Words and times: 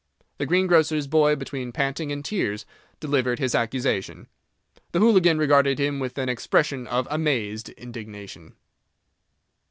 The 0.39 0.47
greengrocer's 0.47 1.05
boy, 1.05 1.35
between 1.35 1.71
panting 1.71 2.11
and 2.11 2.25
tears, 2.25 2.65
delivered 2.99 3.37
his 3.37 3.53
accusation. 3.53 4.25
The 4.93 4.99
hooligan 4.99 5.37
regarded 5.37 5.77
him 5.77 5.99
with 5.99 6.17
an 6.17 6.27
expression 6.27 6.87
of 6.87 7.07
amazed 7.11 7.69
indignation. 7.69 8.55